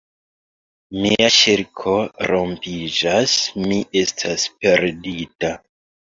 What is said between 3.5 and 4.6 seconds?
mi estas